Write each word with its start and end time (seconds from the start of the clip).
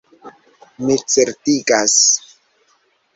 Mi 0.87 0.95
certigas. 1.15 1.99